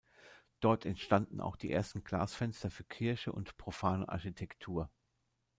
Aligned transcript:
Dort 0.61 0.83
entstanden 0.85 1.39
auch 1.39 1.55
die 1.55 1.71
ersten 1.71 2.03
Glasfenster 2.03 2.71
für 2.71 2.83
Kirche 2.83 3.31
und 3.33 3.55
profane 3.57 4.09
Architektur. 4.09 4.89